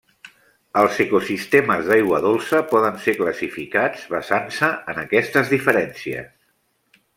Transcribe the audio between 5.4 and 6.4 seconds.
diferències.